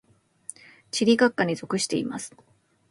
[0.89, 2.35] 地理学科に属しています。